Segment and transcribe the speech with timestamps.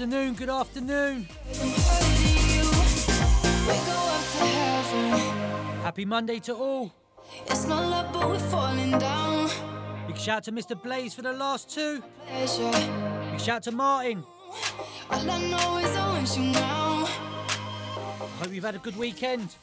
[0.00, 1.28] afternoon, good afternoon.
[5.82, 6.90] Happy Monday to all.
[7.46, 9.50] It's not love, but we're falling down.
[10.06, 10.82] Big shout to Mr.
[10.82, 12.02] Blaze for the last two.
[12.28, 12.70] Pleasure.
[13.30, 14.24] Big shout to Martin.
[15.10, 17.04] All I know is I want you now.
[17.04, 19.54] I Hope you've had a good weekend.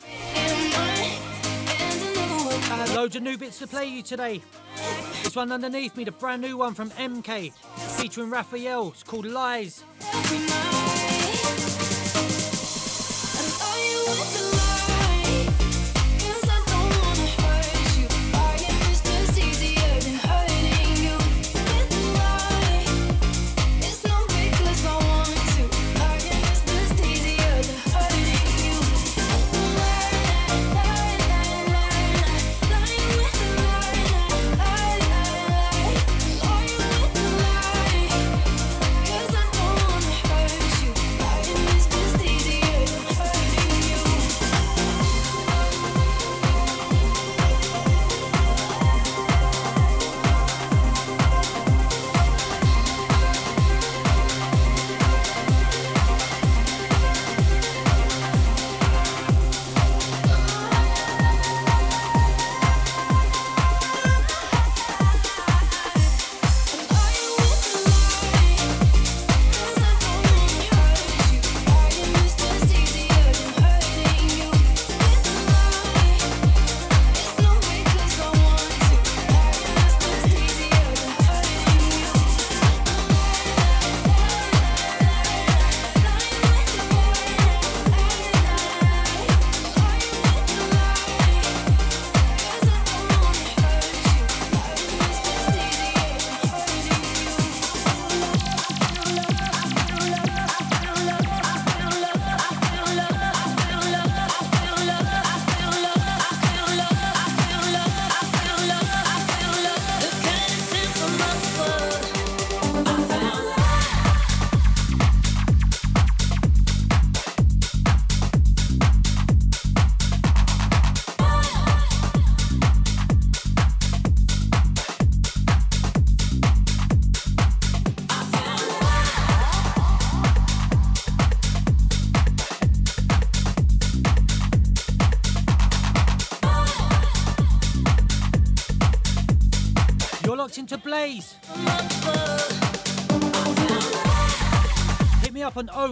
[2.94, 4.42] Loads of new bits to play you today.
[5.24, 7.54] This one underneath me, the brand new one from MK,
[7.98, 8.90] featuring Raphael.
[8.90, 9.84] It's called Lies.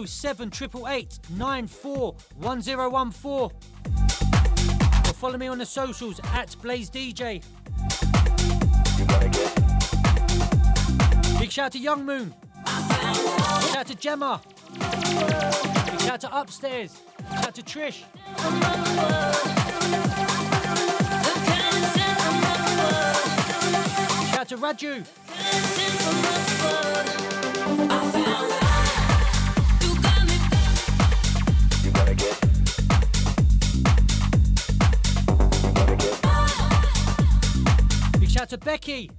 [0.04, 3.50] 07888 941014.
[5.08, 7.42] Or follow me on the socials at Blaise DJ.
[11.38, 12.34] Big shout to Young Moon.
[12.64, 14.42] Big shout to Gemma.
[14.74, 17.00] Big shout to Upstairs.
[17.18, 18.02] Big shout to Trish.
[24.20, 25.06] Big shout to Raju.
[38.76, 39.10] Becky.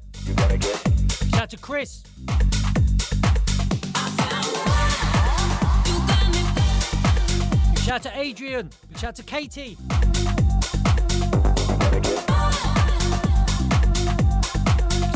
[1.33, 2.04] Shout to Chris.
[7.83, 8.69] Shout to Adrian.
[8.98, 9.75] Shout to Katie.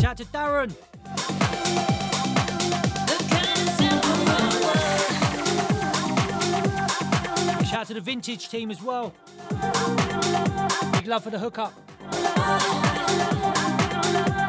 [0.01, 0.71] Shout to Darren.
[7.69, 9.13] Shout to the vintage team as well.
[10.93, 11.73] Big love for the hookup
[14.13, 14.40] love.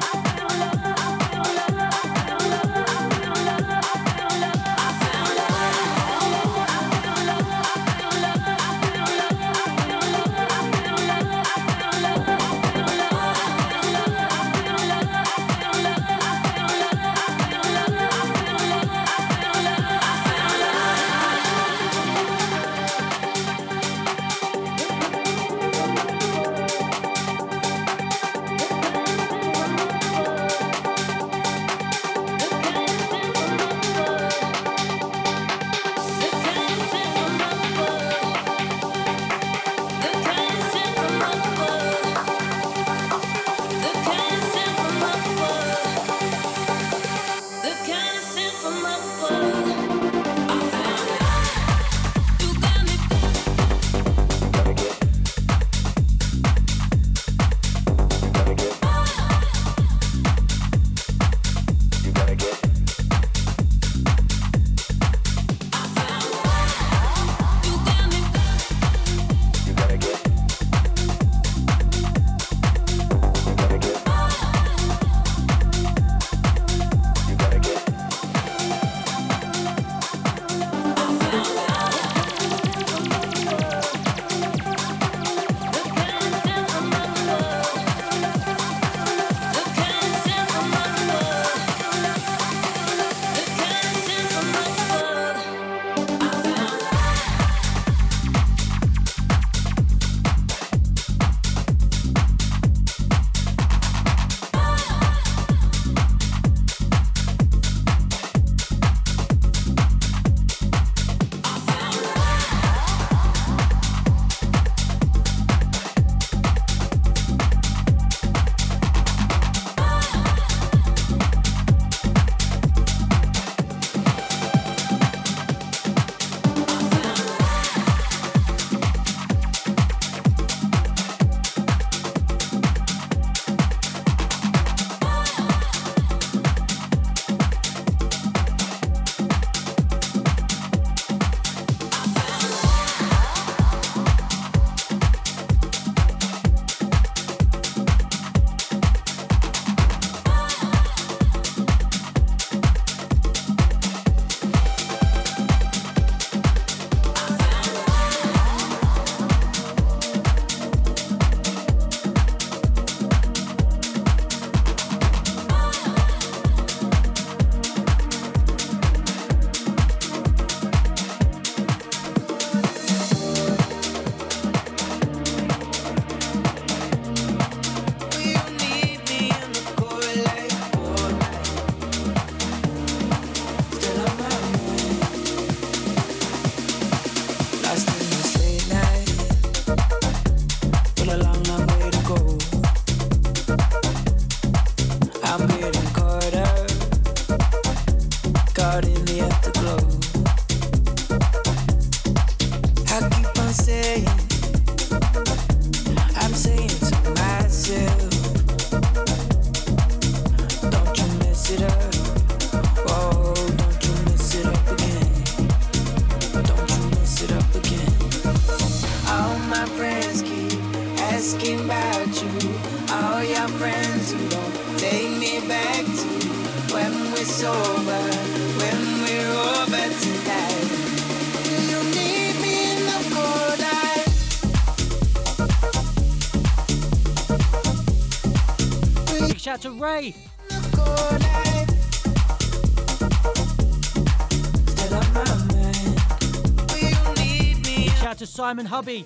[248.33, 249.04] Simon Hubby.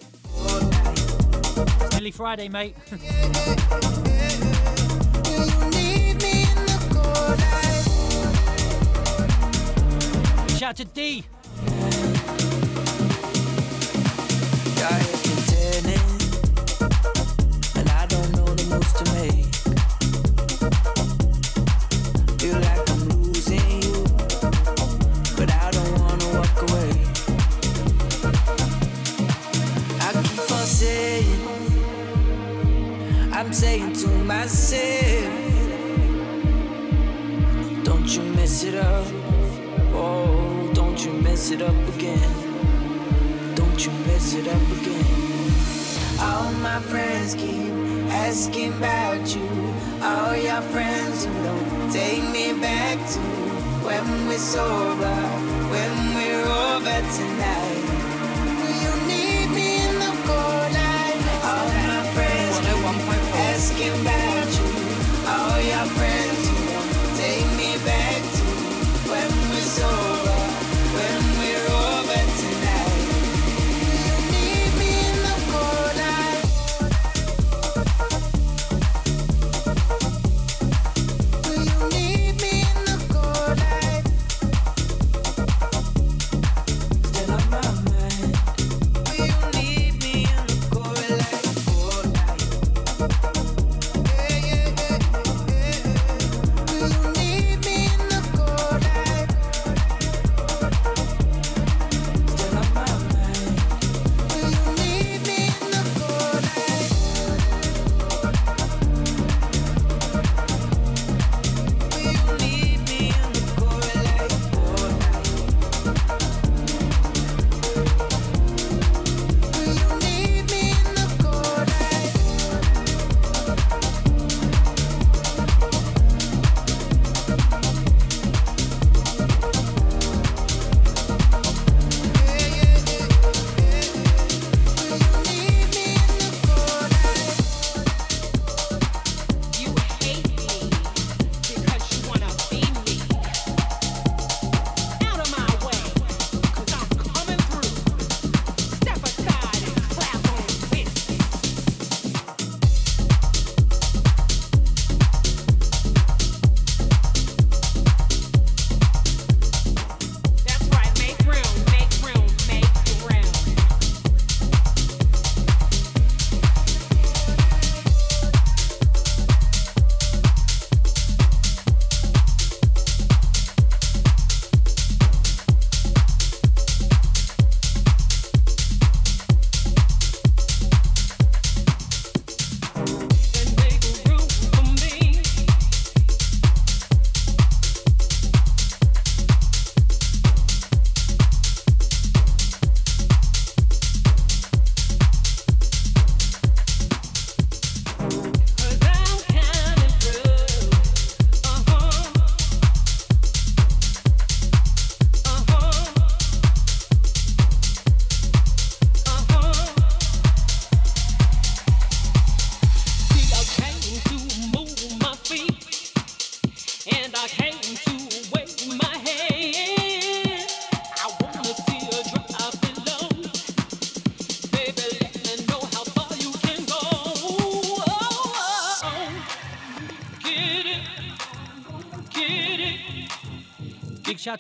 [1.93, 2.75] Nearly Friday, mate.
[10.57, 11.25] Shout out to D.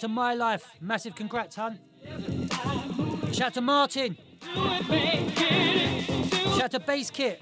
[0.00, 0.66] To My Life.
[0.80, 1.78] Massive congrats, hun.
[3.32, 4.16] Shout out to Martin.
[6.54, 7.40] Shout out to Bass Kit.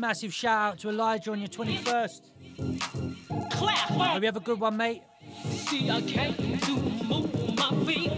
[0.00, 2.22] Massive shout out to Elijah on your 21st.
[3.52, 3.76] Clap.
[3.90, 5.02] Hope you have a good one, mate.
[5.44, 6.72] See, I came to
[7.04, 8.10] move my feet,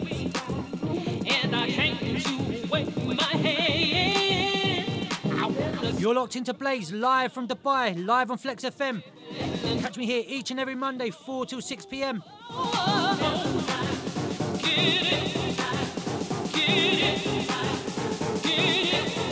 [1.26, 5.08] and I came to wave my hand.
[6.00, 9.02] You're locked into Blaise live from Dubai, live on Flex FM.
[9.80, 12.22] Catch me here each and every Monday, 4 till 6 p.m.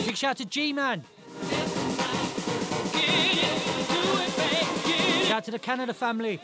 [0.05, 1.03] Big shout to G Man.
[5.31, 6.39] Out to the Canada family.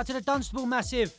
[0.00, 1.12] Out to the Dunstable Massive.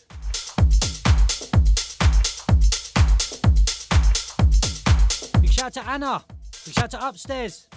[5.39, 6.25] Big shout out to Anna.
[6.65, 7.67] Big shout out to Upstairs.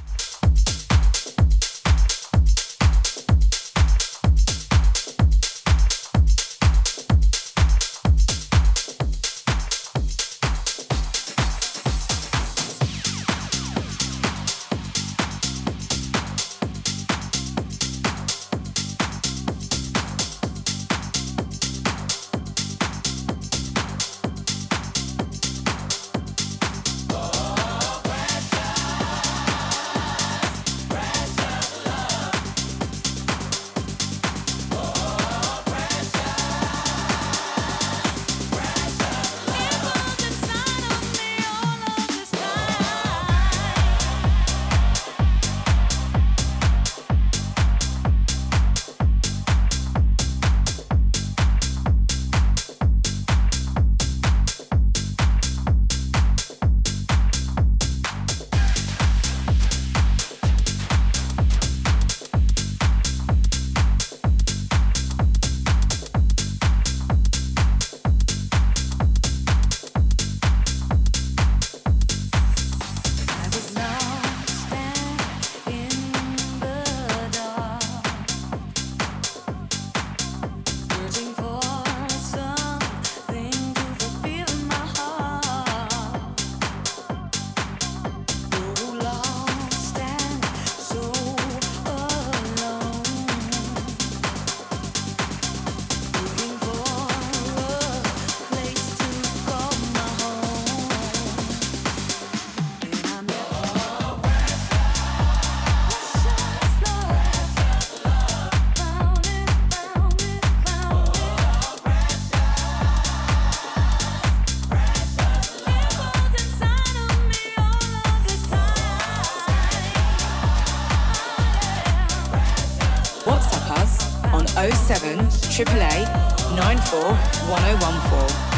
[126.94, 128.54] 941014.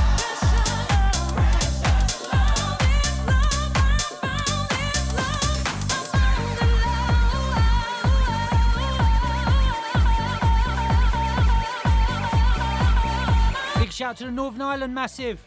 [13.90, 15.40] shout to the Northern Ireland Massive.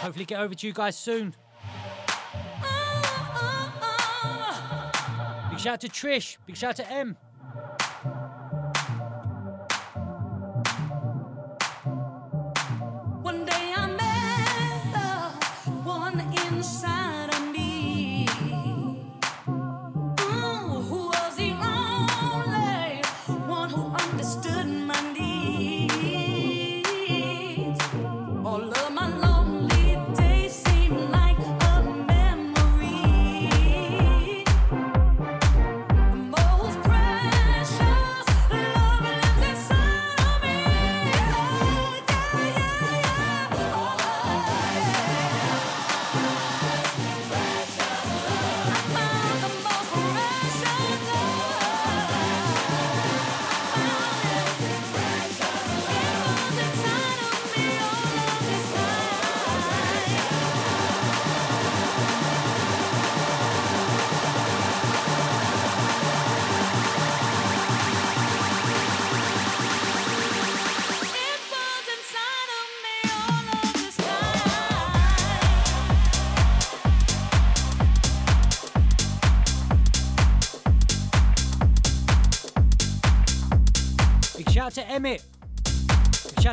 [0.00, 1.34] Hopefully, get over to you guys soon.
[5.64, 6.36] Shout to Trish.
[6.44, 7.16] Big shout out to M.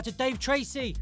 [0.01, 0.95] out to Dave Tracy.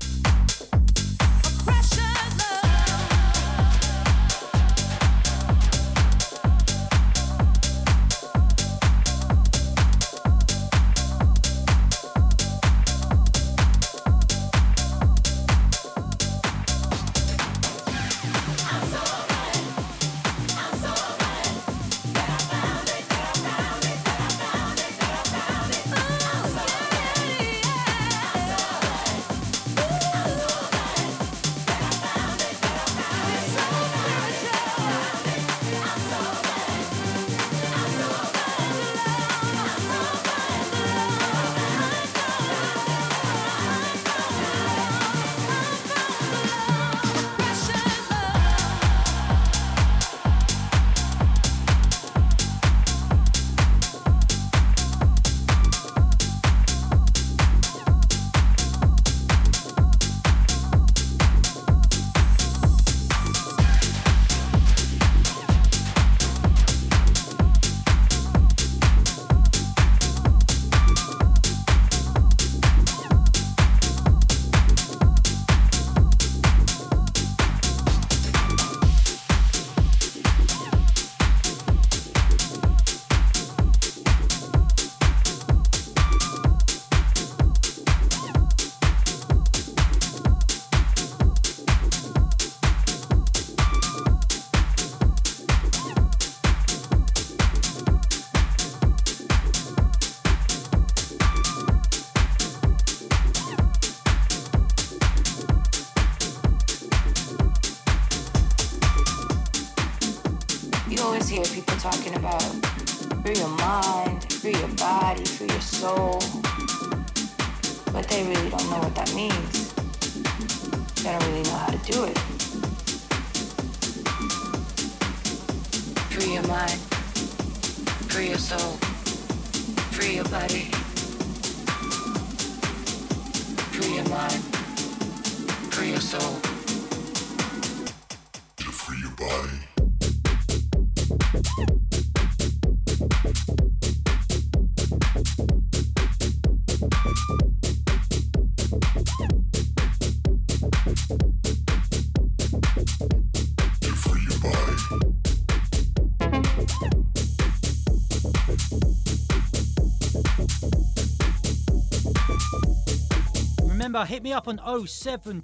[164.00, 165.44] Remember, hit me up on 07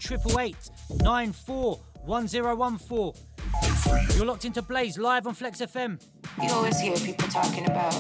[4.16, 6.02] You're locked into Blaise live on Flex FM.
[6.42, 7.94] You always hear people talking about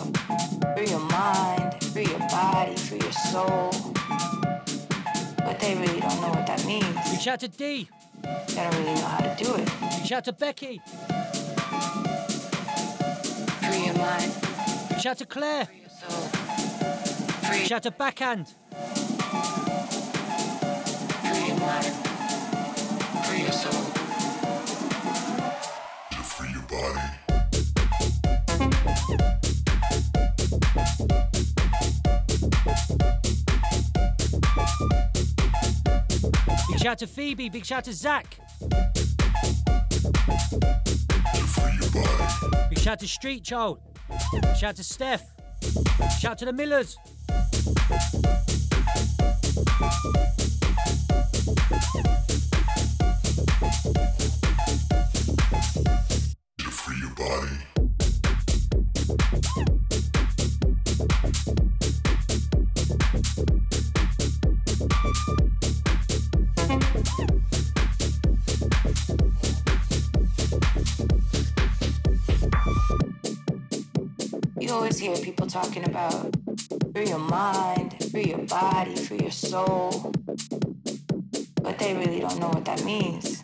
[0.77, 3.69] free your mind, free your body, free your soul.
[5.39, 6.95] But they really don't know what that means.
[7.11, 7.89] Big shout to D.
[8.21, 9.69] They don't really know how to do it.
[9.81, 10.81] Big shout to Becky.
[13.59, 14.31] Free your mind.
[14.87, 15.65] Big shout to Claire.
[15.65, 16.29] Free your soul.
[17.49, 18.55] Free, Big shout to Backhand.
[36.95, 37.49] Shout to Phoebe.
[37.49, 38.38] Big shout to Zach.
[42.69, 43.79] Big shout to Street Child.
[44.31, 45.23] Big shout to Steph.
[46.21, 46.95] Shout to the Millers.
[75.55, 76.35] Talking about
[76.93, 80.11] free your mind, free your body, free your soul.
[81.61, 83.35] But they really don't know what that means.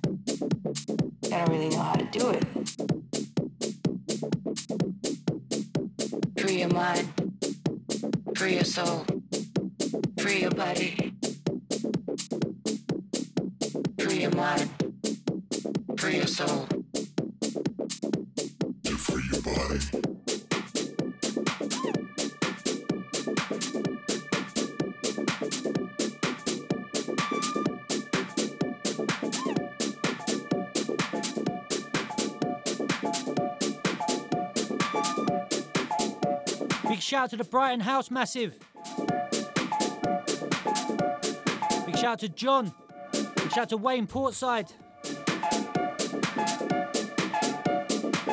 [37.32, 38.60] To the Brighton House Massive.
[41.86, 42.74] Big shout out to John.
[43.14, 44.70] Big shout out to Wayne Portside.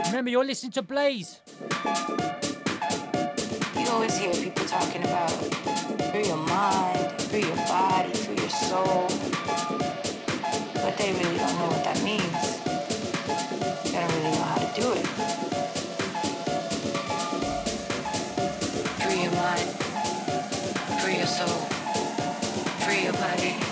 [0.07, 1.41] Remember, you're listening to Blaise.
[3.77, 5.31] You always hear people talking about
[6.11, 9.07] through your mind, through your body, through your soul.
[10.75, 12.65] But they really don't know what that means.
[13.85, 15.28] They don't really know how to do it.
[21.39, 21.69] Soul,
[22.81, 23.68] free your body.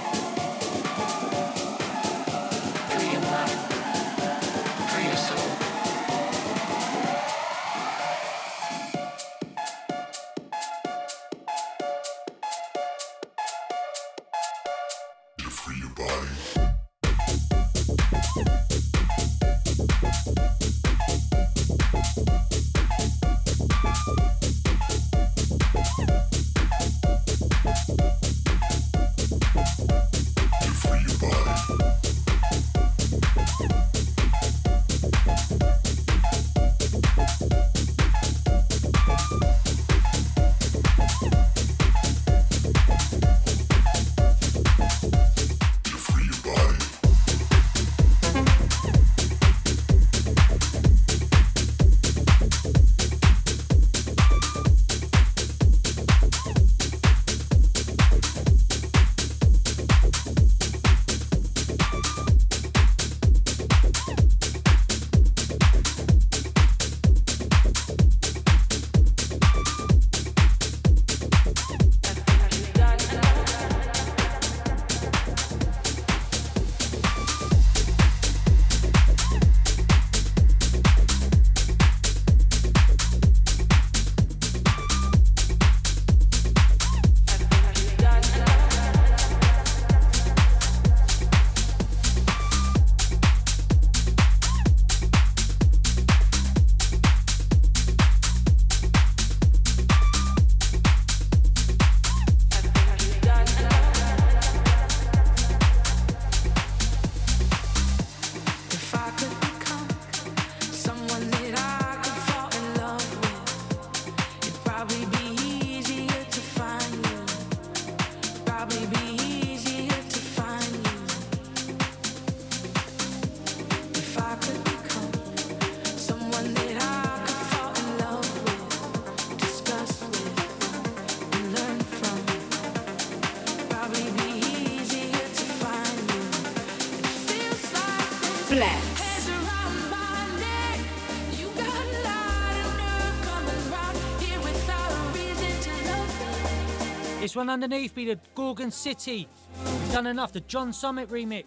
[147.37, 149.29] One underneath be the Gorgon City.
[149.63, 151.45] We've done enough, the John Summit remix.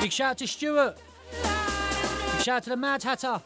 [0.00, 0.96] Big shout out to Stuart.
[1.42, 3.42] Big shout out to the Mad Hatter.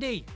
[0.00, 0.35] Shout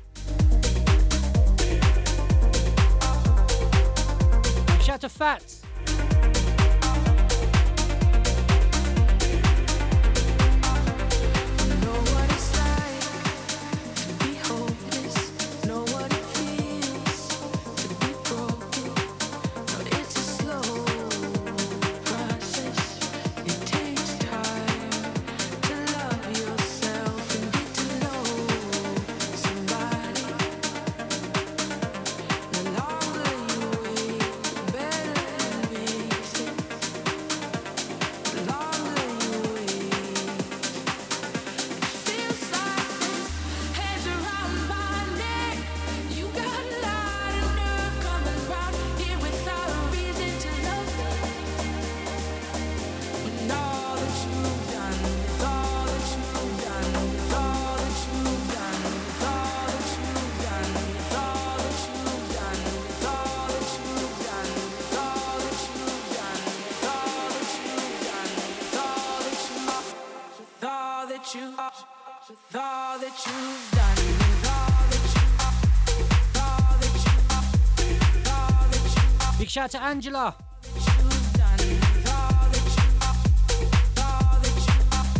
[79.51, 80.35] shout out to Angela.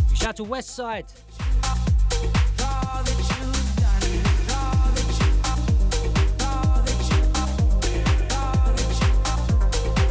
[0.07, 1.05] Big shout out to Westside.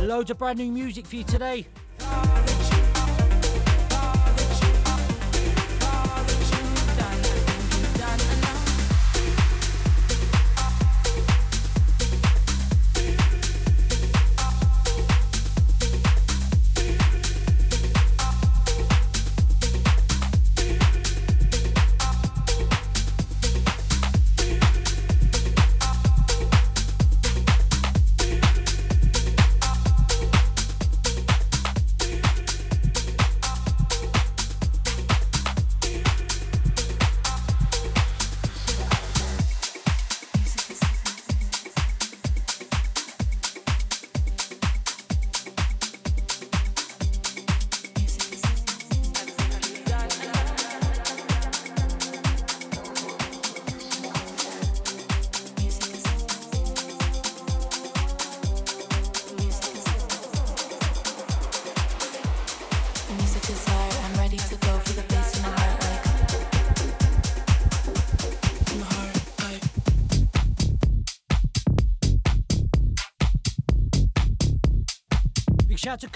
[0.00, 1.66] Loads of brand new music for you today.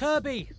[0.05, 0.51] Kirby.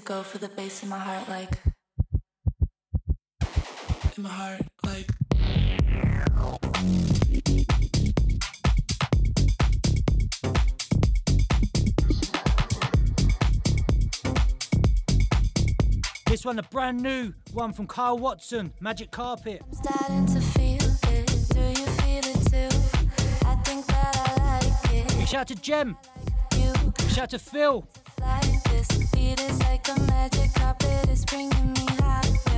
[0.00, 1.58] To go for the bass in my heart like
[4.16, 5.06] in my heart like
[16.26, 19.62] This one, a brand new one from Kyle Watson, Magic Carpet.
[19.72, 21.48] Starting to feel it.
[21.50, 22.76] Do you feel it too?
[23.46, 25.18] I think that I like it.
[25.18, 25.96] Big shout to Jem.
[26.56, 27.84] You Big shout to Phil.
[29.20, 31.10] Beat is like a magic carpet.
[31.10, 32.49] It's bringing me higher.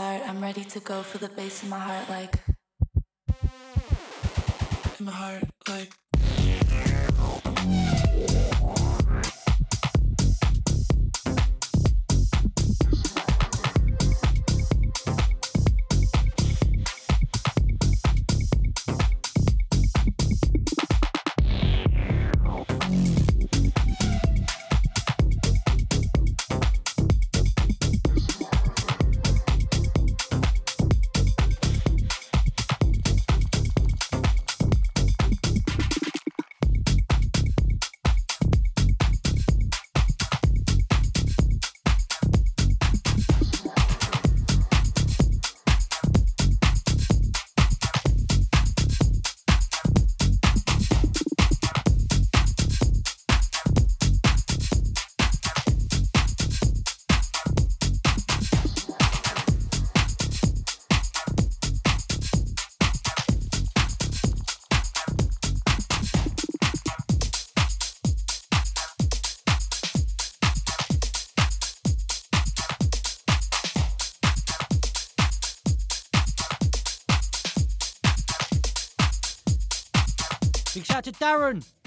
[0.00, 2.41] I'm ready to go for the bass in my heart, like
[81.32, 81.81] Big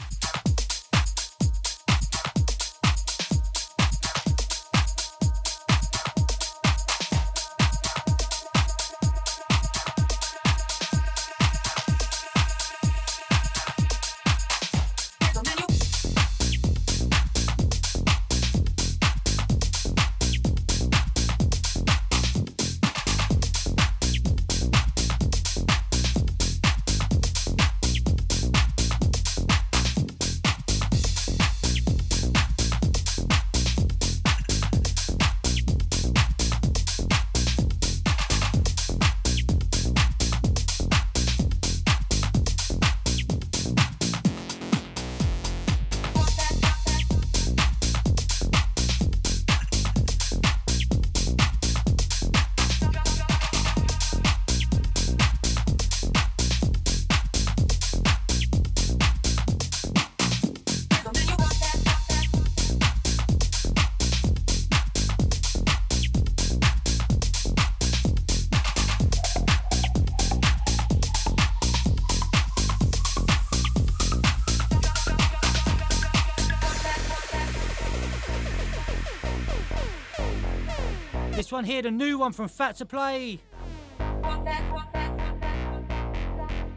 [81.55, 83.39] one here, the new one from Fat Play.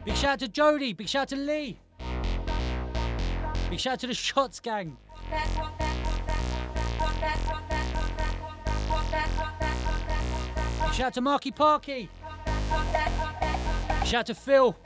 [0.05, 0.93] Big shout out to Jody.
[0.93, 1.77] Big shout out to Lee.
[3.69, 4.95] Big shout out to the Shots Gang.
[5.29, 5.39] Big
[10.93, 12.09] shout out to Marky Parky.
[13.99, 14.77] Big shout out to Phil.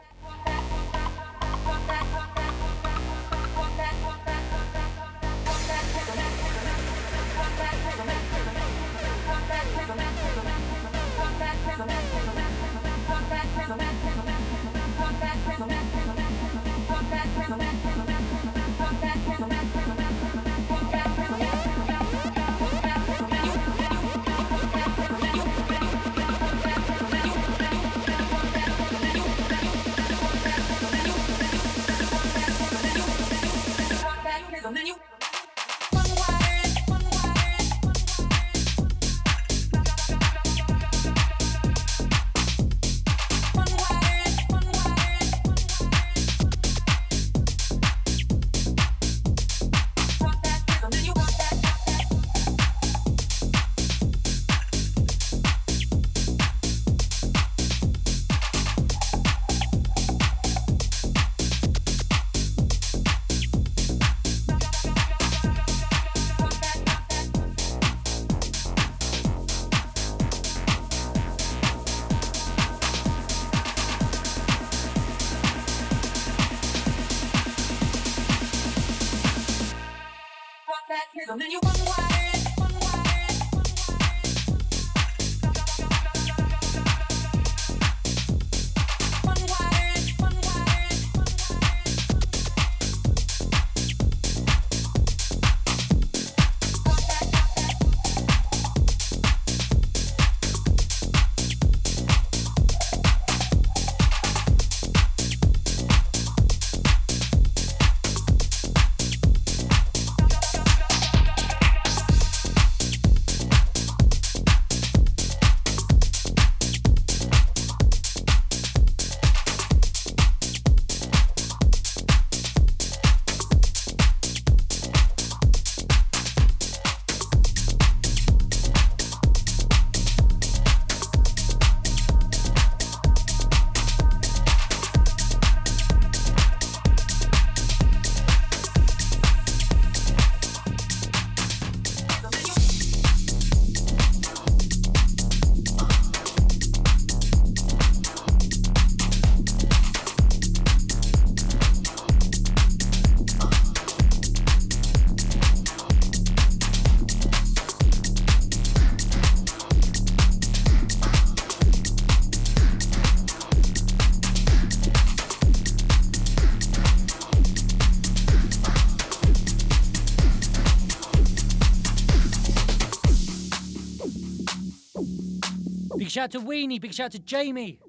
[176.24, 177.82] Shout to Weenie, big shout to Jamie.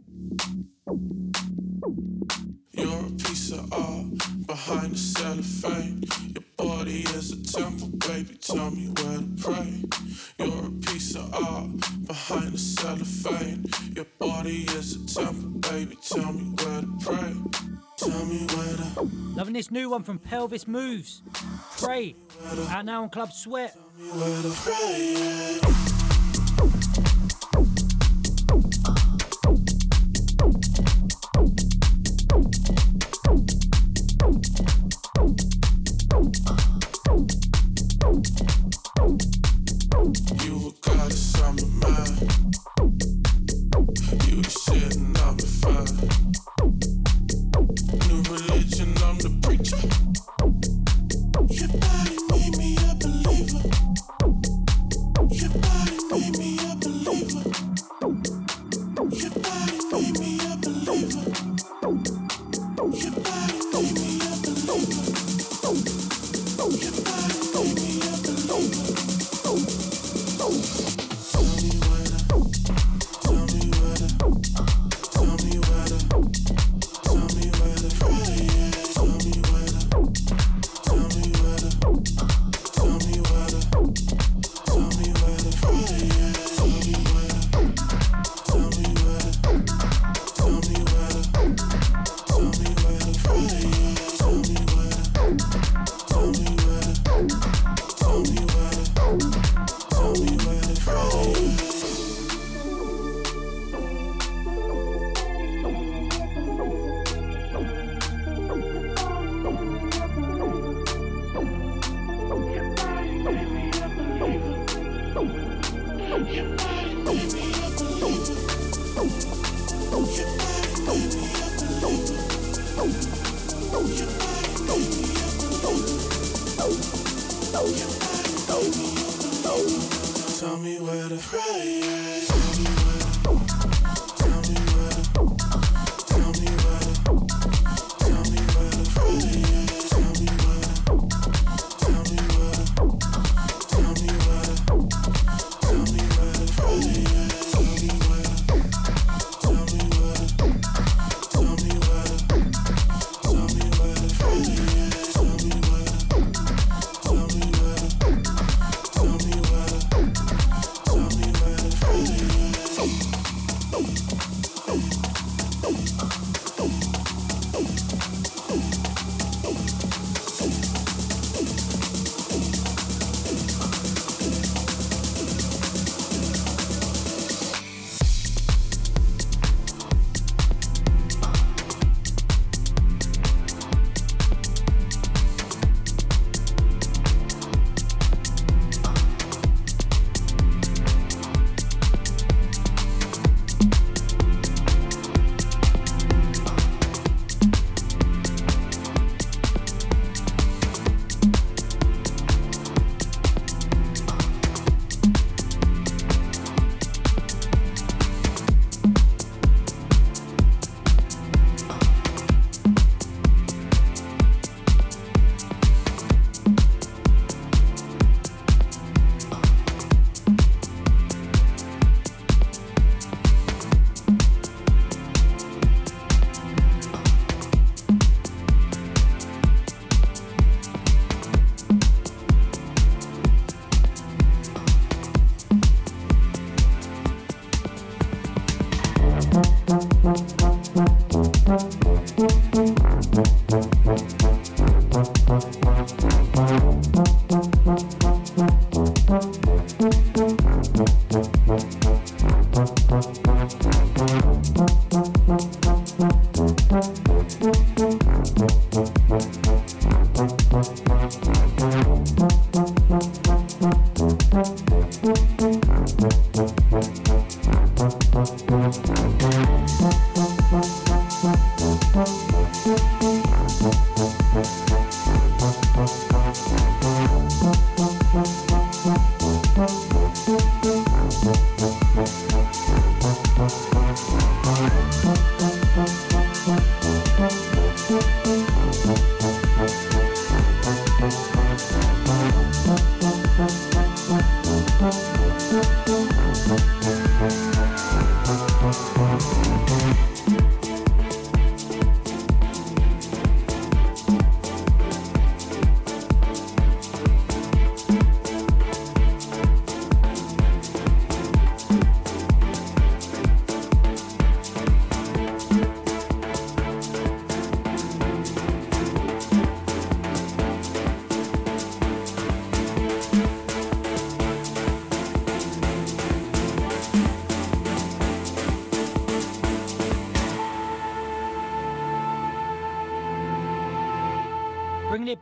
[2.72, 6.02] You're a piece of art behind the cellophane.
[6.34, 8.36] Your body is a temple, baby.
[8.38, 9.84] Tell me where to pray.
[10.40, 11.76] You're a piece of art
[12.08, 13.66] behind the cellophane.
[13.94, 15.96] Your body is a temple, baby.
[16.02, 17.34] Tell me where to pray.
[17.98, 19.10] Tell me where to.
[19.36, 21.22] Loving this new one from Pelvis Moves.
[21.78, 22.16] Pray.
[22.70, 23.74] Out now on Club Sweat.
[23.74, 25.63] Tell me where to pray.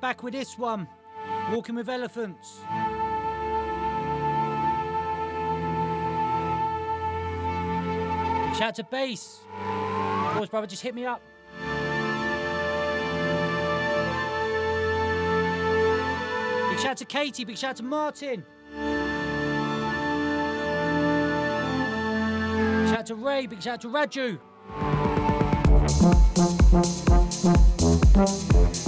[0.03, 0.87] Back with this one
[1.53, 2.59] Walking with Elephants.
[8.59, 9.41] Shout out to Bass.
[10.27, 11.23] Of course, brother, just hit me up.
[16.71, 18.45] Big shout out to Katie, big shout out to Martin.
[22.89, 24.39] Shout out to Ray, big shout out to Raju.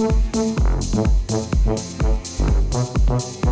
[0.04, 0.63] shout out
[3.14, 3.43] Thank you.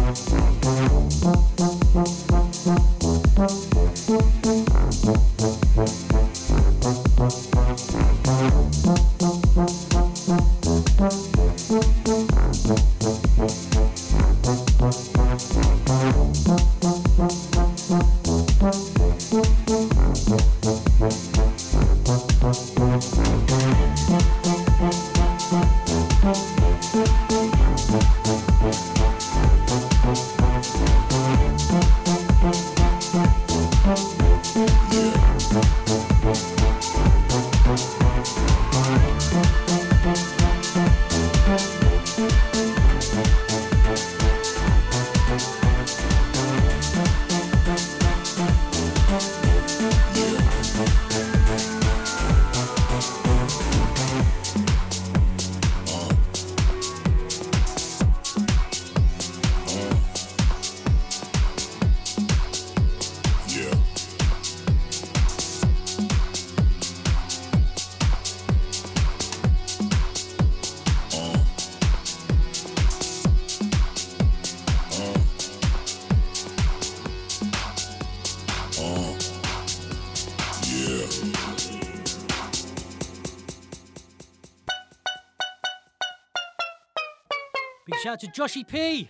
[88.43, 89.09] Joshy P.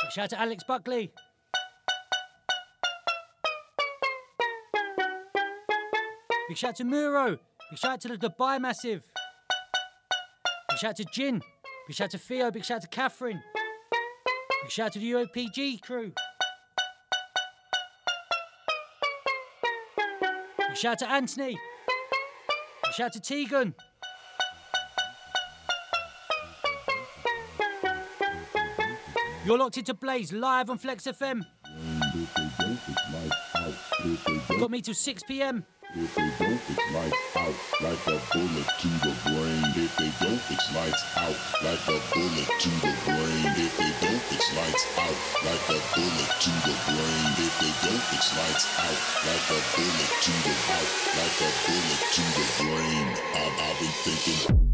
[0.00, 1.12] Big shout out to Alex Buckley.
[6.48, 7.38] Big shout out to Muro.
[7.68, 9.02] Big shout out to the Dubai Massive.
[10.70, 11.42] Big shout out to Jin.
[11.86, 12.50] Big shout out to Theo.
[12.50, 13.42] Big shout out to Catherine.
[14.62, 16.12] Big shout out to the UOPG crew.
[20.66, 21.58] Big shout out to Anthony.
[22.84, 23.74] Big shout out to Tegan.
[29.48, 31.40] You're locked into Blaise live on Flex FM.
[34.60, 35.64] Got me till 6 p.m.
[35.96, 39.64] If they don't, it's lights out like a bullet to the brain.
[39.72, 41.32] If they don't, it's lights out
[41.64, 43.48] like a bullet to the brain.
[43.56, 47.32] If they don't, it's lights out like a bullet to the brain.
[47.40, 49.00] If they don't, it's lights out
[49.32, 53.08] like a bullet to the out like a bullet to the brain.
[53.32, 54.67] I've, been thinking.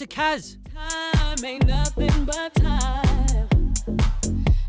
[0.00, 0.56] to Kaz.
[0.72, 3.74] Time ain't nothing but time.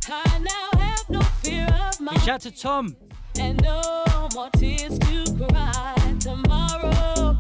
[0.10, 2.18] I now have no fear of my.
[2.18, 2.98] Shout to Tom.
[3.40, 5.96] And no more tears to cry.
[6.20, 7.38] Tomorrow,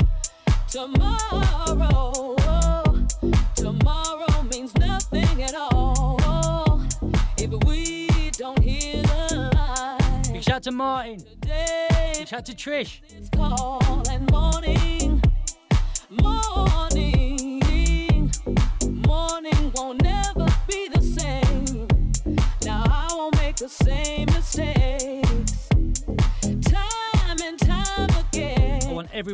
[0.69, 2.35] tomorrow,
[3.55, 6.81] tomorrow means nothing at all
[7.37, 10.29] if we don't hear the light.
[10.31, 11.19] Big shout to Martin.
[11.19, 13.01] Today, shout to Trish.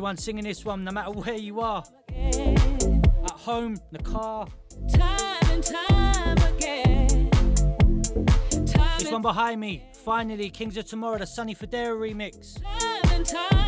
[0.07, 1.83] everyone singing this one, no matter where you are.
[2.15, 4.47] At home, the car.
[4.93, 7.29] Time and time again.
[8.65, 12.57] Time this one behind me, finally, Kings of Tomorrow, the Sonny Fodera remix.
[13.25, 13.66] Time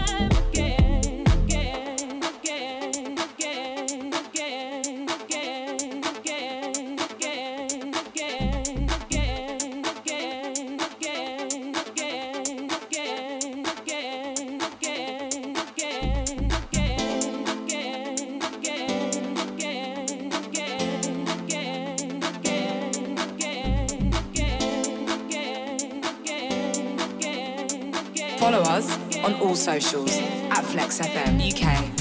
[28.51, 30.09] follow us on all socials
[30.49, 31.98] at FlexFM UK.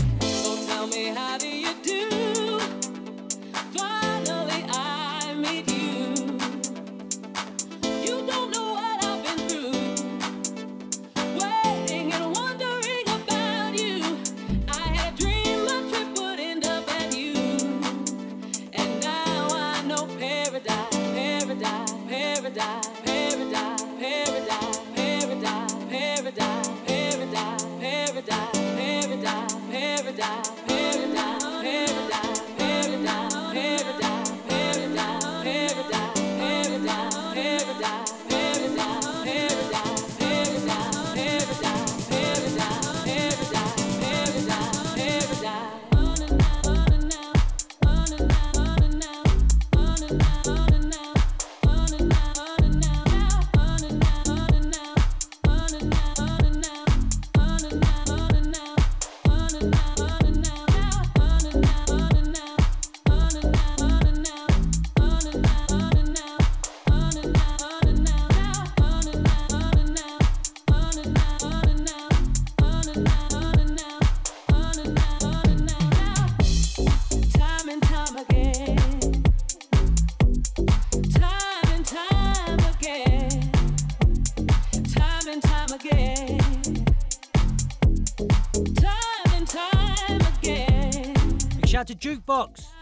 [91.98, 92.77] jukebox.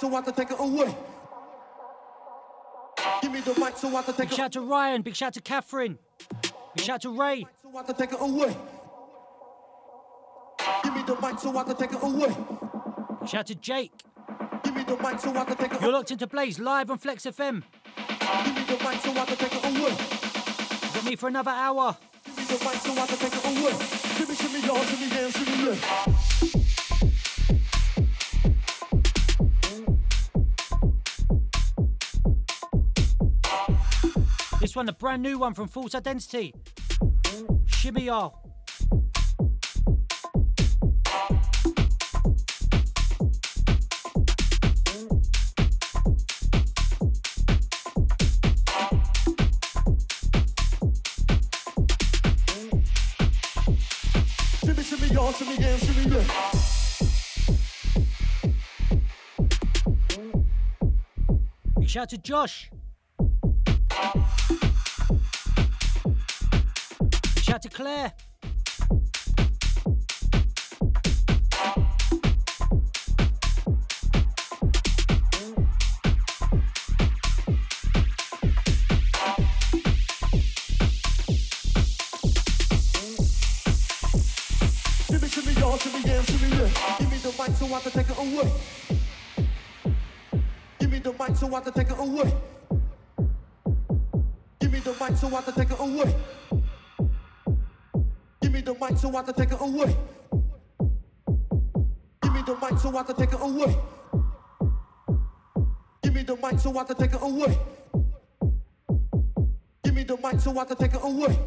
[0.00, 0.96] so I can take it away.
[3.20, 5.42] Give me the mic so I can take Big shout to Ryan, big shout to
[5.42, 5.98] Catherine,
[6.74, 7.46] big shout to Ray.
[7.62, 8.56] So I can take it away.
[10.82, 12.34] Give me the mic so I can take it away.
[13.20, 13.92] Big shout to Jake.
[14.64, 16.96] Give me the mic so I can take it You're locked into Blaise live on
[16.96, 17.62] Flex FM.
[18.44, 19.94] Give me the mic so I can take it away.
[20.96, 21.94] You me for another hour.
[22.24, 23.72] Give me the mic so I can take it away.
[24.16, 26.59] Give me, give me your, give me hands, give me lift.
[34.80, 36.54] One, a brand new one from False Identity.
[37.66, 38.40] Shimmy y'all.
[54.64, 56.24] Shimmy, shimmy, y'all, shimmy, yeah, shimmy, yeah.
[61.78, 62.70] Big shout to Josh.
[87.40, 88.52] Mic so I can take it away.
[90.78, 92.34] Give me the mic so I can take it away.
[94.60, 96.14] Give me the mic so I can take it away.
[99.16, 99.96] I can take it away.
[102.22, 103.76] Give me the mic so I can take it away.
[106.02, 107.58] Give me the mic so I can take it away.
[109.82, 111.38] Give me the mic so I can take it away.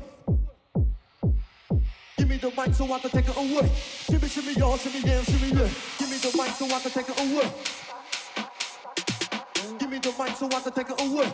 [2.17, 3.71] Give me the mic so I can take it away.
[4.09, 5.69] Shimmy, shimmy, y'all, shimmy, yeah, shimmy, yeah.
[5.99, 7.51] Give me the mic so I can take it away.
[9.79, 11.33] Give me the mic so I can take it away.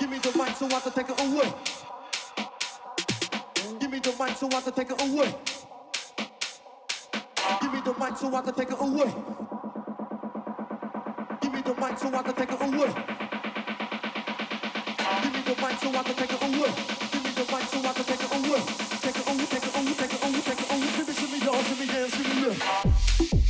[0.00, 1.81] Give me the mic so I can take it away.
[4.02, 5.34] Give me the mic so I can take it away.
[7.60, 9.14] Give me the mic so I can take it away.
[11.40, 12.92] Give me the mic so I can take it away.
[15.22, 16.72] Give me the mic so I can take it away.
[17.12, 18.62] Give me the mic so I can take it away.
[19.02, 20.88] Take it away, take it away, take it away, take it away.
[20.96, 23.41] Shimmy, shimmy, y'all, shimmy, yeah, shimmy, yeah.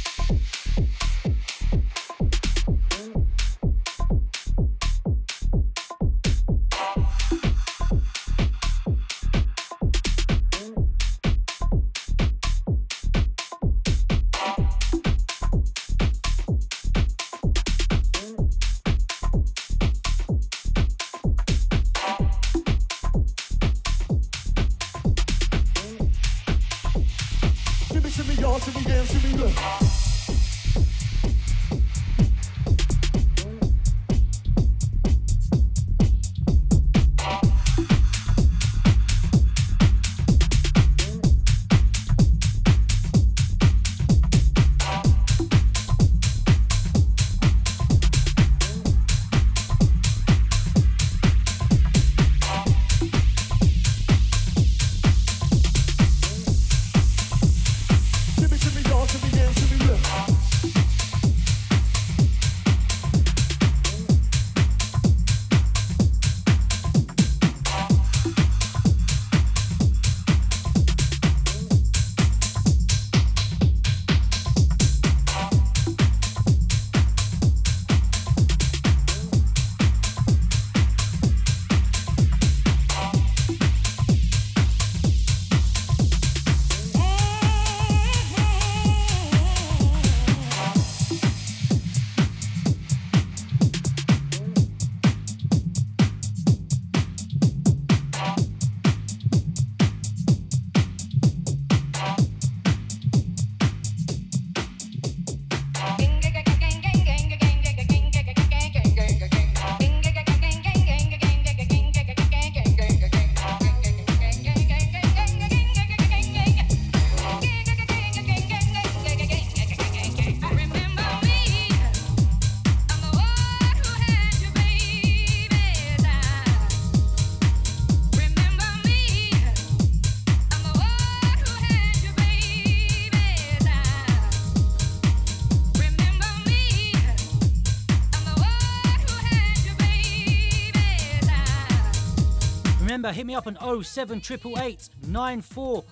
[143.12, 145.84] hit me up on 07888 94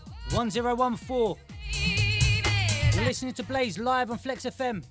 [2.94, 4.84] You're listening to Blaise live on Flex FM.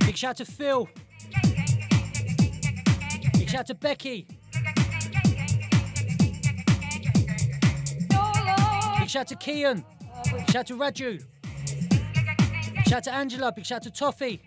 [0.00, 0.88] Big shout to Phil.
[3.56, 4.26] Shout to Becky.
[8.98, 9.82] Big shout to Kian.
[10.50, 11.24] Shout to Raju.
[12.86, 13.52] Shout to Angela.
[13.52, 14.42] Big shout to Toffee.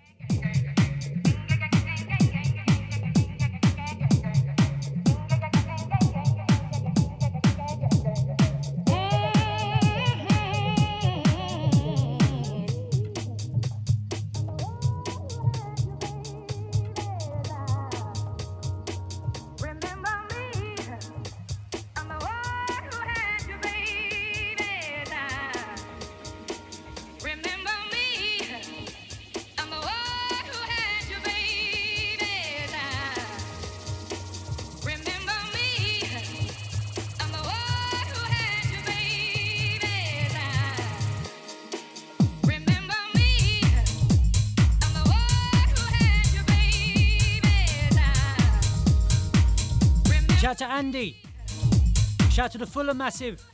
[52.39, 53.45] Shout to the Fuller Massive.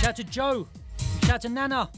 [0.00, 0.66] Shout to Joe.
[1.24, 1.88] Shout to Nana.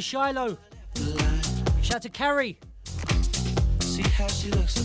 [0.00, 0.56] To Shiloh.
[1.82, 2.58] Shout to Carrie.
[3.80, 4.78] See how she looks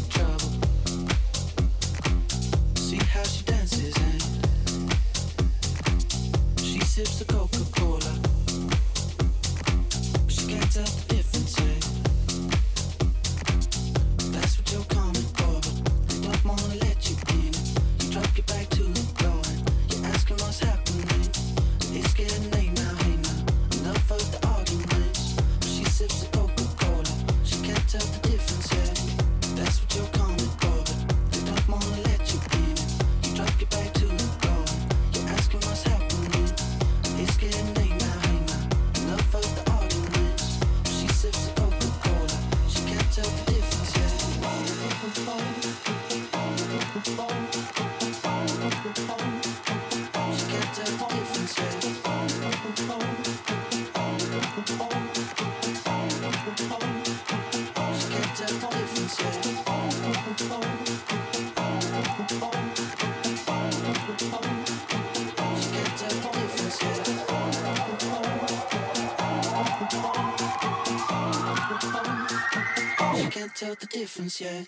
[74.05, 74.67] difference yet.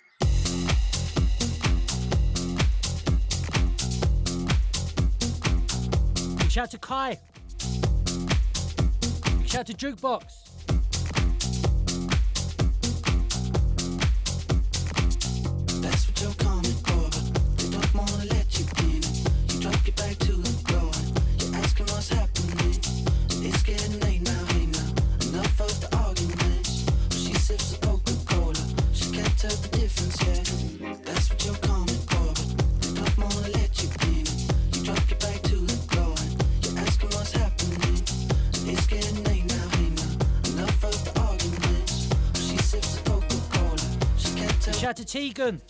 [6.50, 7.20] Shout to Kai.
[9.46, 10.47] Shout to Jukebox.
[45.08, 45.62] Shout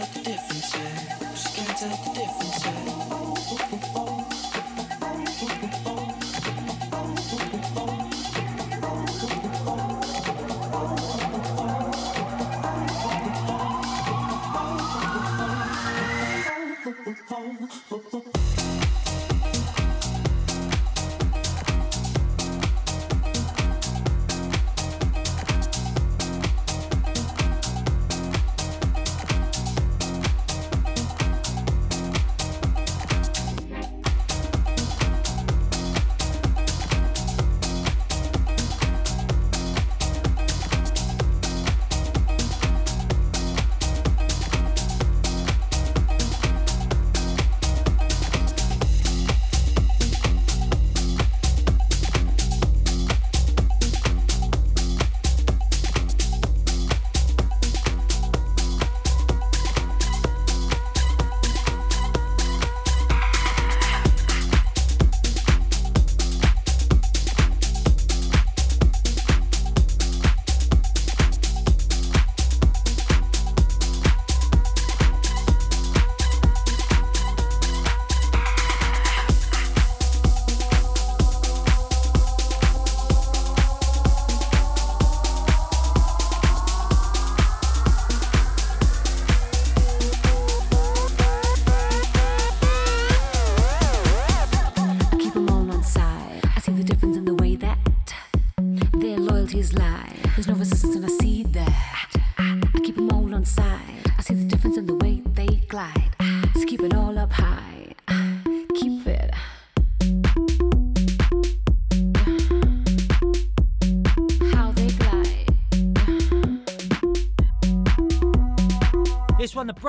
[0.00, 0.21] to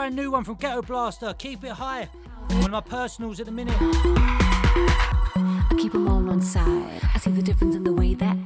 [0.04, 1.38] brand new one from Gettoblaster.
[1.38, 2.10] Keep it high.
[2.50, 3.78] One of my personals at the minute.
[3.80, 7.00] I keep them all on side.
[7.16, 8.38] I see the difference in the way that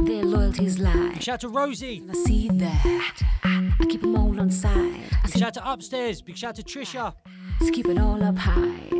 [0.00, 1.10] their loyalties lie.
[1.12, 2.02] Big shout to Rosie.
[2.10, 3.22] I see that.
[3.44, 4.92] I keep them all on side.
[5.22, 6.20] Big shout to Upstairs.
[6.20, 7.14] Big shout out to Trisha.
[7.60, 8.99] Let's keep it all up high.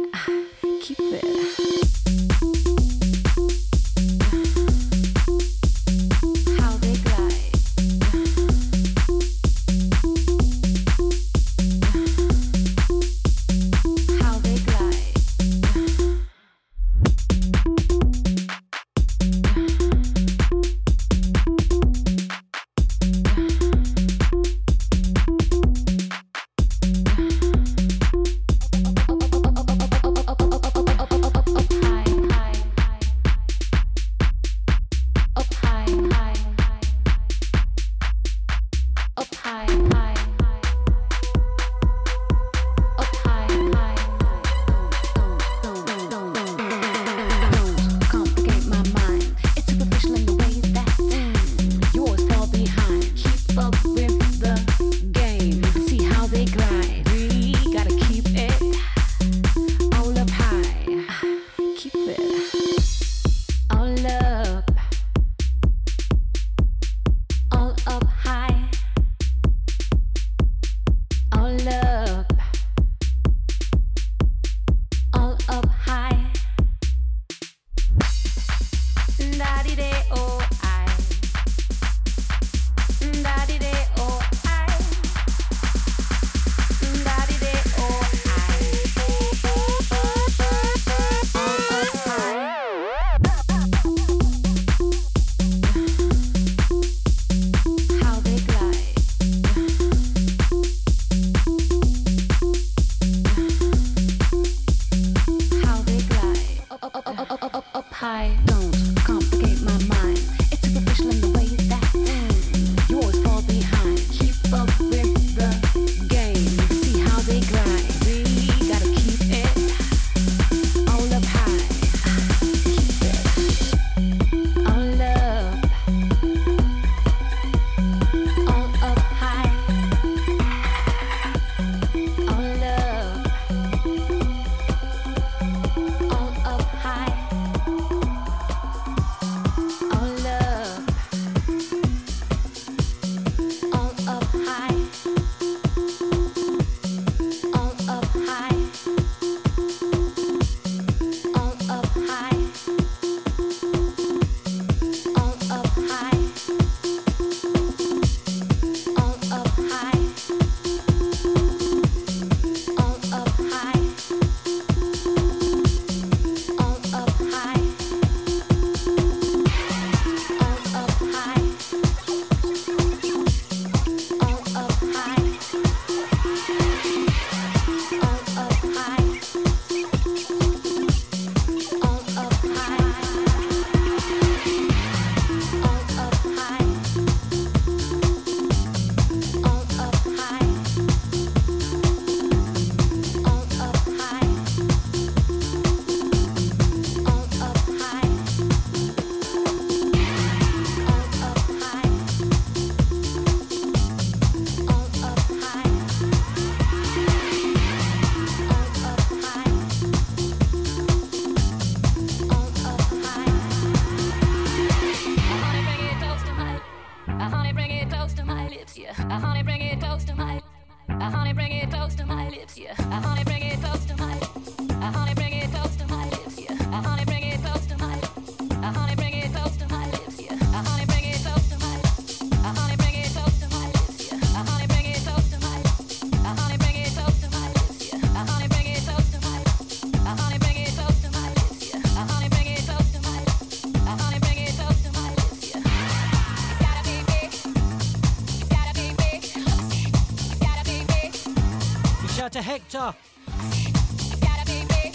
[254.46, 254.94] Be big.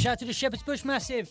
[0.00, 1.30] Shout out to the Shepherd's Bush Massive.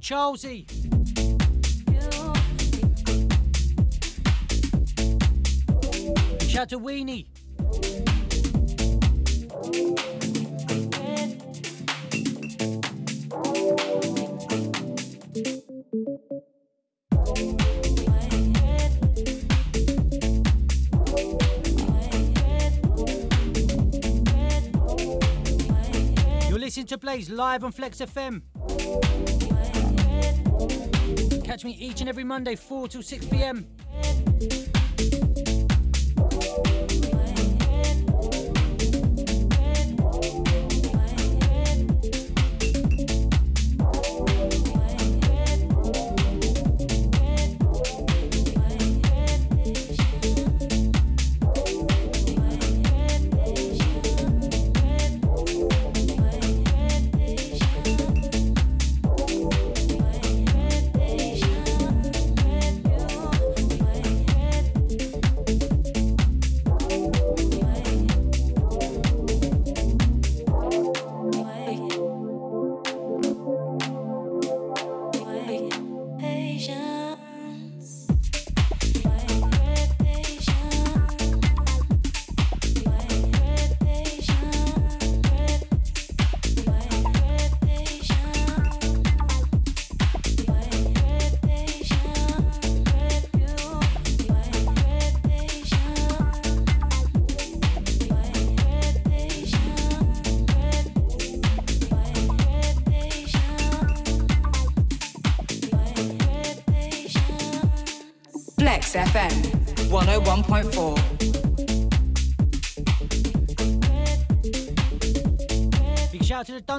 [0.00, 0.66] Charlesy.
[6.48, 7.26] Shout out to Weenie.
[26.48, 29.37] You're listening to Blaise live on Flex FM.
[31.58, 33.66] Catch me each and every Monday, 4 till 6 pm.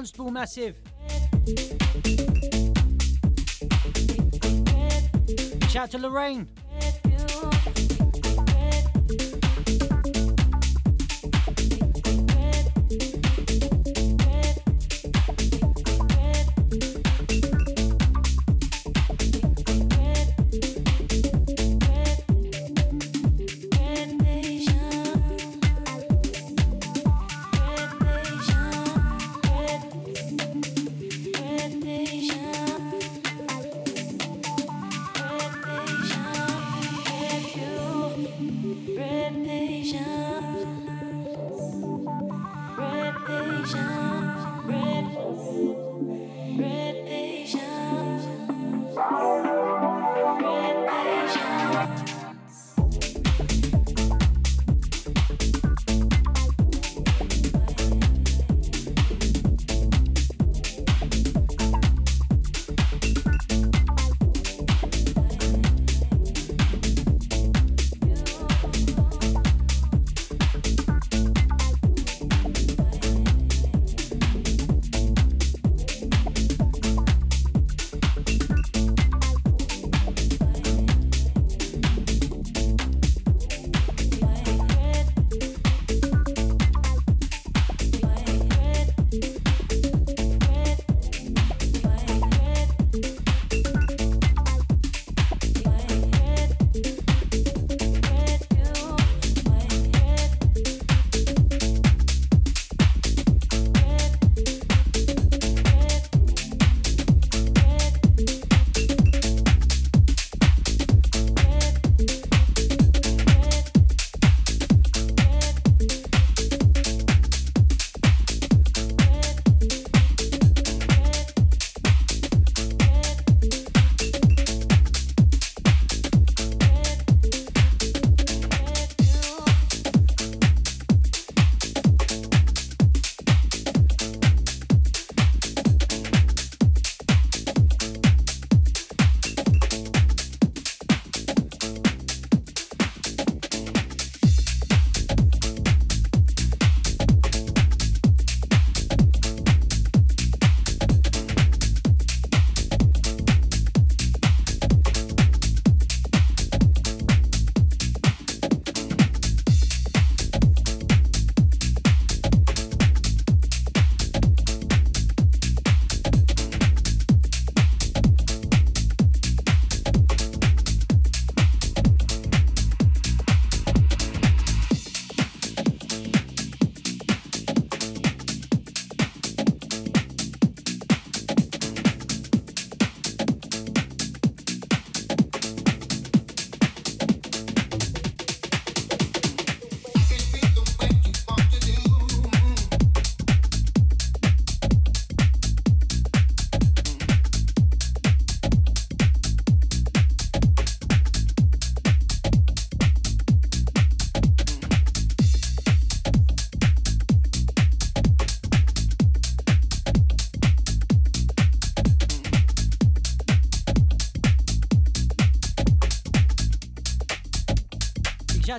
[0.00, 0.76] Dunstable Massive.
[5.68, 6.48] Shout out to Lorraine.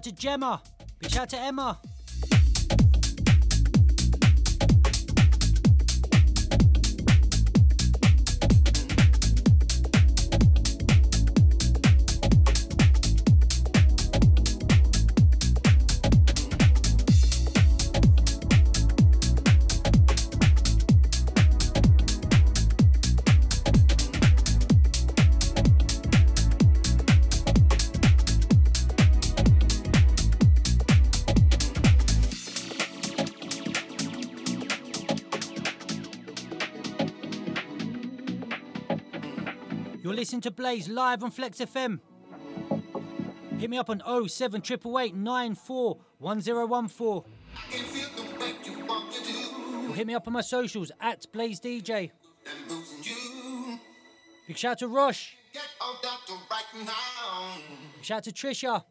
[0.01, 0.61] Shout to Gemma.
[0.99, 1.79] Big shout to Emma.
[40.41, 41.99] To Blaise live on Flex FM.
[43.59, 45.13] Hit me up on 07888
[49.87, 52.09] Or hit me up on my socials at Blaise DJ.
[54.47, 55.37] Big shout to Rush.
[55.53, 55.61] Big
[58.03, 58.83] shout to Trisha.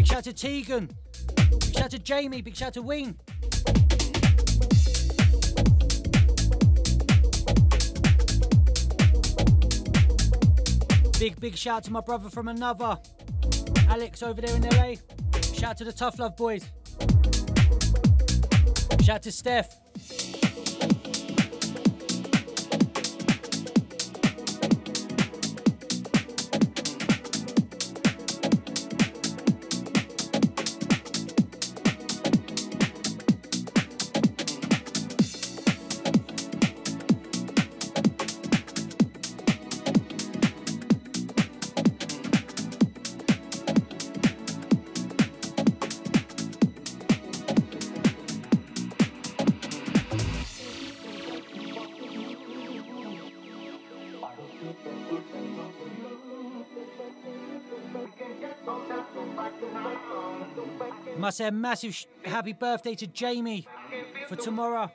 [0.00, 0.88] Big shout to Tegan.
[1.60, 2.40] Big shout to Jamie.
[2.40, 3.18] Big shout to Wing.
[11.18, 12.96] Big, big shout to my brother from another.
[13.90, 14.94] Alex over there in LA.
[15.52, 16.64] Shout to the Tough Love Boys.
[19.04, 19.89] Shout to Steph.
[61.40, 63.66] Say a massive sh- happy birthday to Jamie
[64.28, 64.92] for tomorrow.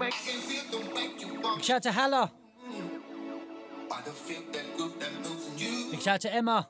[0.00, 2.32] Big shout to Hella.
[5.90, 6.68] Big shout to Emma.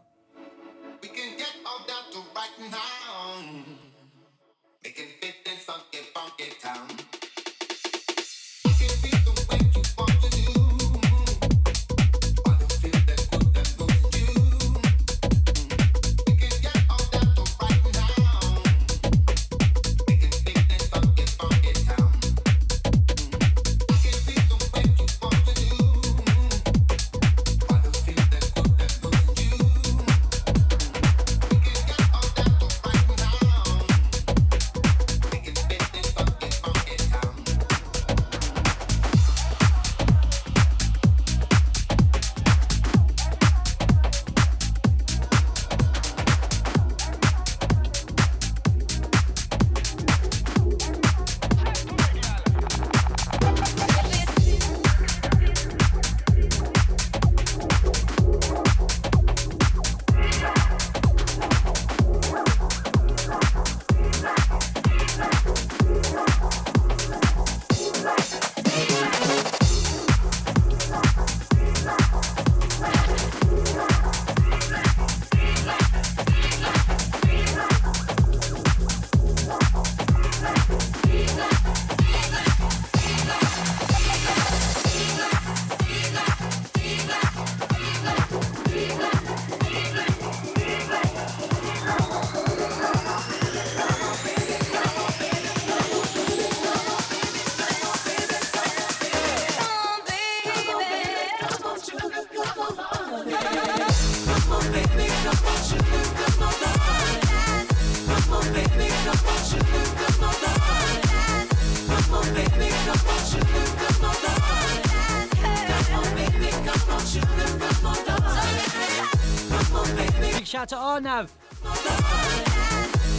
[120.94, 121.28] Big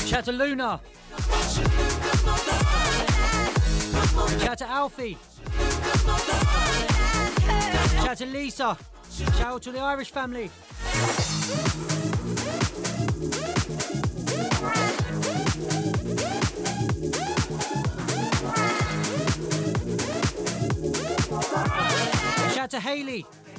[0.08, 0.80] shout to Luna.
[4.40, 5.18] Shout to Alfie.
[8.02, 8.78] Shout to Lisa.
[9.12, 10.50] Shout out to the Irish family.
[22.54, 23.26] Shout to Haley.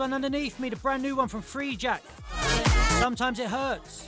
[0.00, 2.00] One underneath me, the brand new one from Freejak.
[3.00, 4.06] Sometimes it hurts.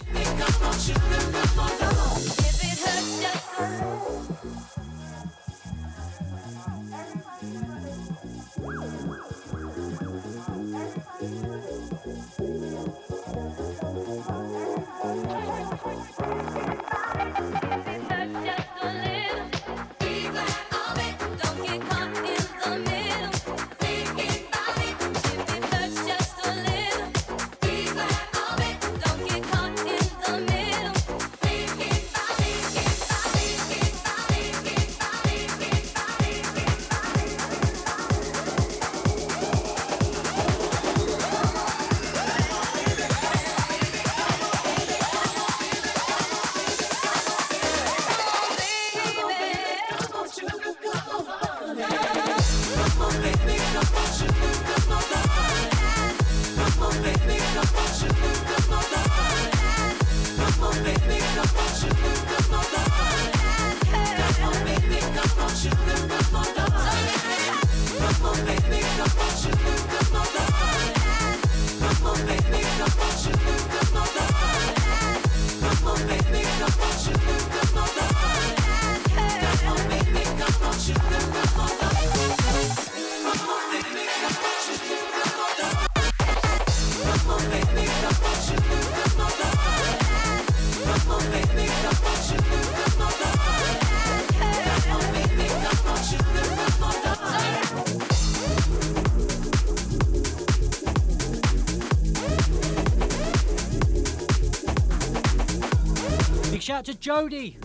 [106.83, 107.57] Out to Jody.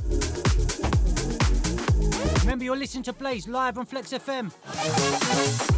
[2.41, 5.76] Remember, you're listening to Blaise live on Flex FM.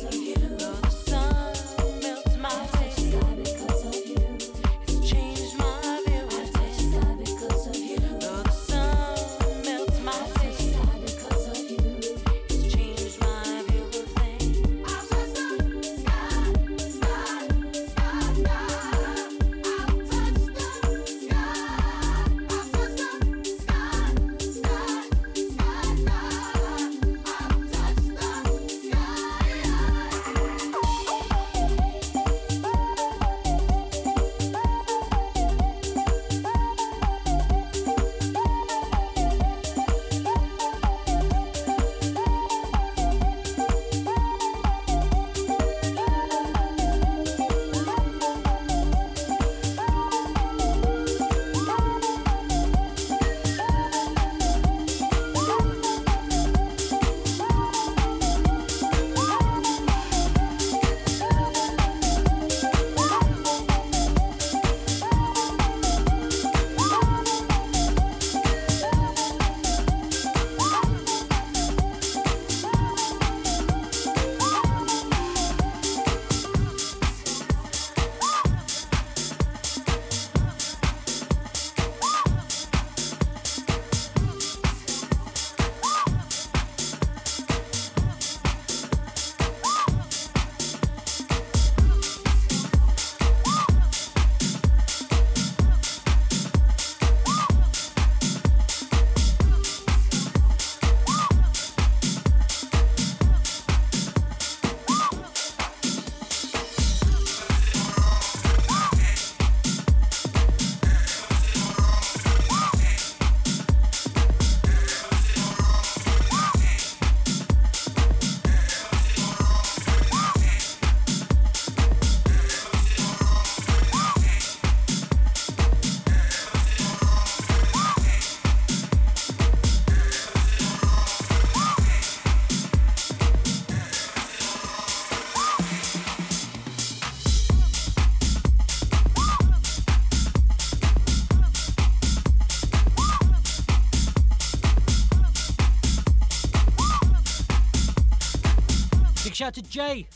[149.50, 150.08] shout to Jay.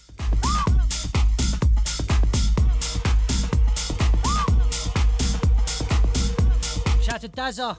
[7.29, 7.77] Dazza.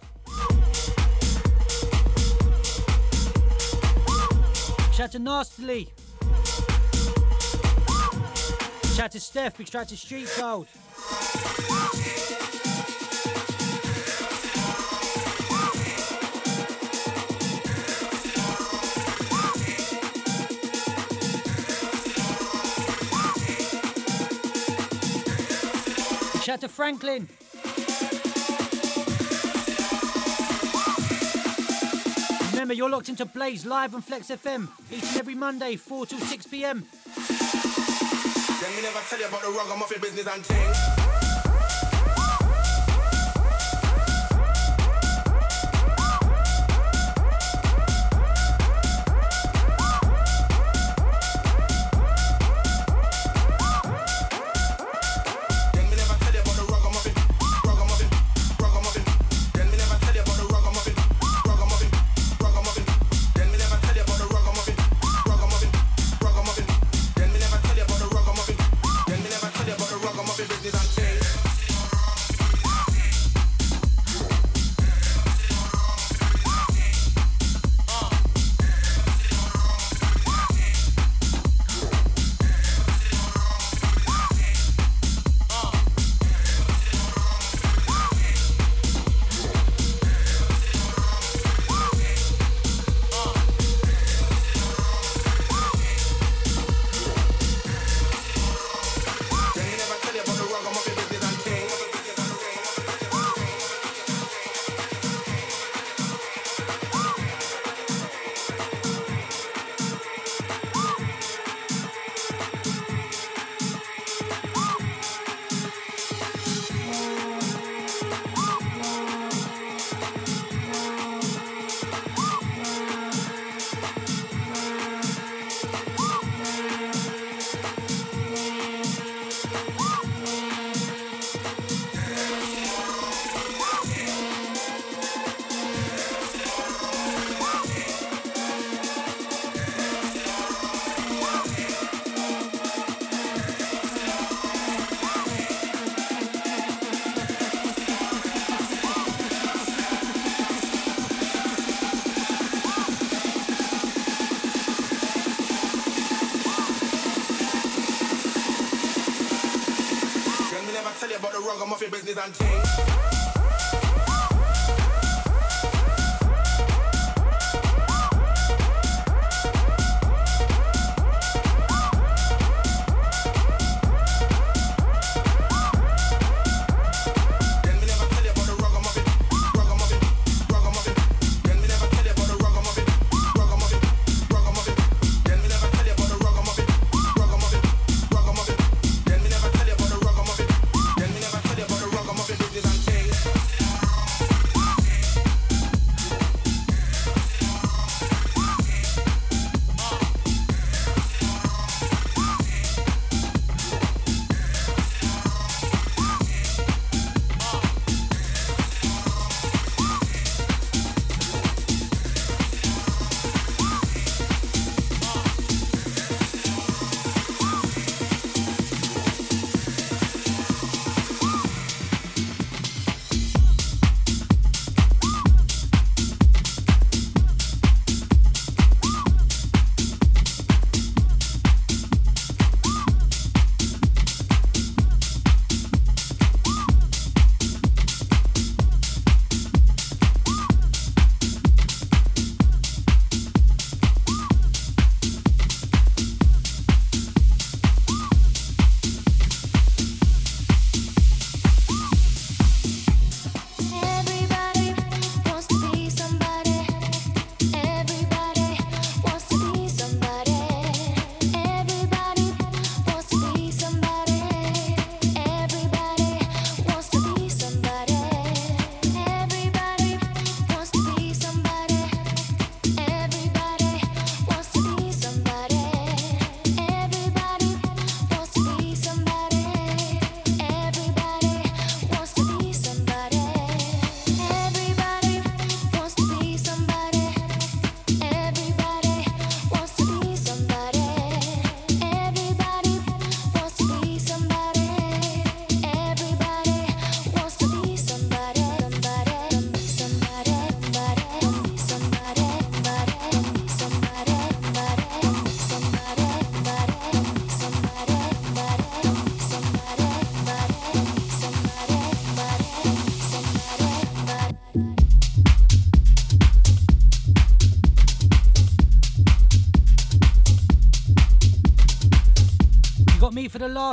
[4.92, 5.88] Shout out to Nastily.
[8.94, 9.58] Shout out to Steph.
[9.58, 10.66] Big shout out to Street Child.
[26.44, 27.26] To Franklin.
[32.52, 36.18] Remember, you're locked into Blaise live on Flex FM each and every Monday, 4 till
[36.18, 36.86] 6 p.m.
[37.16, 41.03] Then me never tell you about the ragamuffin business and things.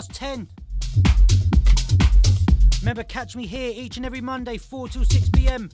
[0.02, 0.48] Last 10.
[2.82, 5.70] Remember, catch me here each and every Monday, 4 till 6 pm.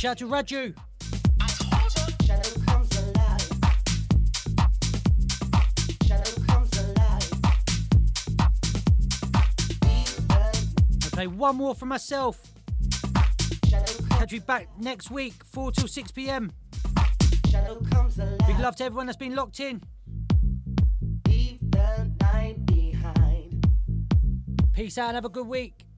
[0.00, 0.74] Shout to Raju.
[11.12, 12.40] Okay, one more for myself.
[14.08, 16.50] Catch you back next week, 4 till 6 pm.
[18.46, 19.82] Big love to everyone that's been locked in.
[24.72, 25.89] Peace out and have a good week.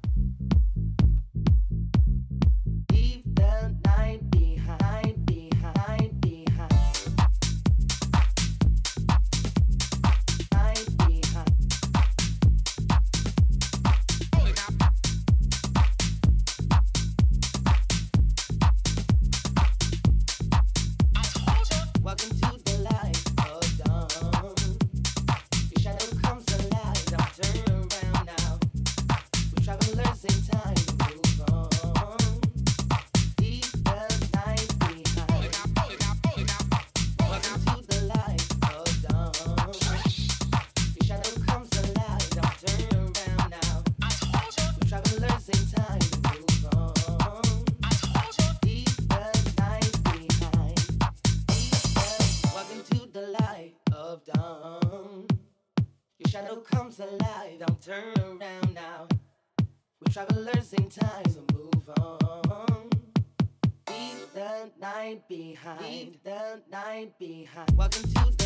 [67.19, 67.77] Behind.
[67.77, 68.41] Welcome to